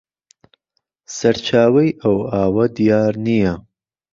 [1.15, 3.53] سەرچاوەی ئەو ئاوە دیار نییە